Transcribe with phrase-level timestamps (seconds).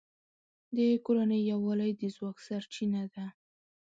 [0.75, 3.25] د کورنۍ یووالی د ځواک سرچینه ده.